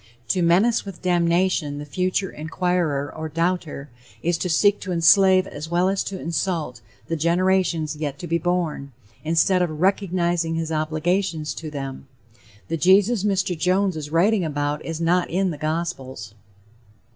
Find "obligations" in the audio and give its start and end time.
10.71-11.53